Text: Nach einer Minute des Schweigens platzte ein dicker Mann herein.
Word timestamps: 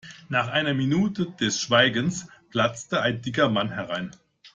Nach 0.29 0.47
einer 0.47 0.73
Minute 0.73 1.27
des 1.39 1.61
Schweigens 1.61 2.27
platzte 2.49 3.01
ein 3.03 3.21
dicker 3.21 3.49
Mann 3.49 3.69
herein. 3.69 4.09